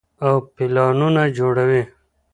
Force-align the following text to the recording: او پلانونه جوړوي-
او 0.25 0.33
پلانونه 0.55 1.23
جوړوي- 1.37 1.83